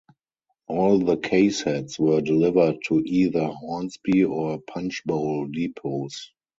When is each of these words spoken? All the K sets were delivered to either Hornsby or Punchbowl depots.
All 0.67 0.97
the 0.97 1.15
K 1.17 1.51
sets 1.51 1.99
were 1.99 2.21
delivered 2.21 2.77
to 2.87 3.03
either 3.05 3.45
Hornsby 3.45 4.23
or 4.23 4.57
Punchbowl 4.61 5.49
depots. 5.51 6.31